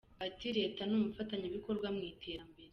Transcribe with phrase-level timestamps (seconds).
[0.25, 2.69] Ati “Leta ni umufatanyabikorwa mu iterambere.